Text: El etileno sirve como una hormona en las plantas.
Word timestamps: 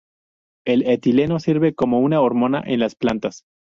El 0.65 0.87
etileno 0.89 1.39
sirve 1.39 1.75
como 1.75 1.99
una 1.99 2.21
hormona 2.21 2.63
en 2.65 2.79
las 2.79 2.95
plantas. 2.95 3.43